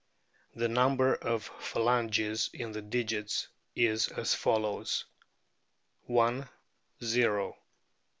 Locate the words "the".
0.55-0.67, 2.71-2.81